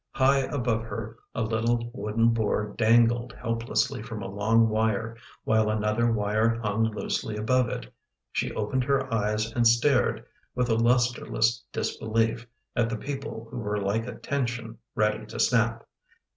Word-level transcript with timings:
High 0.13 0.39
above 0.39 0.81
her 0.85 1.19
a 1.35 1.43
little 1.43 1.91
wooden 1.93 2.29
board 2.29 2.75
dangled 2.75 3.33
helplessly 3.33 4.01
from 4.01 4.23
a 4.23 4.27
long 4.27 4.67
wire, 4.67 5.15
while 5.43 5.69
another 5.69 6.11
wire 6.11 6.59
hung 6.59 6.85
loosely 6.85 7.37
above 7.37 7.69
it. 7.69 7.93
She 8.31 8.51
opened 8.53 8.83
her 8.85 9.13
eyes 9.13 9.51
and 9.53 9.67
stared, 9.67 10.25
with 10.55 10.71
a 10.71 10.75
lustreless 10.75 11.63
disbelief, 11.71 12.47
at 12.75 12.89
the 12.89 12.97
people 12.97 13.47
who 13.51 13.59
were 13.59 13.77
like 13.77 14.07
a 14.07 14.15
tension 14.15 14.79
ready 14.95 15.23
to 15.27 15.39
snap. 15.39 15.85